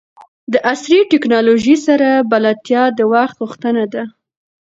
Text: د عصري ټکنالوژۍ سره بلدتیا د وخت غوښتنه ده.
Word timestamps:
د 0.51 0.53
عصري 0.71 0.99
ټکنالوژۍ 1.11 1.75
سره 1.87 2.09
بلدتیا 2.31 2.83
د 2.97 2.99
وخت 3.13 3.35
غوښتنه 3.41 3.83
ده. 3.93 4.03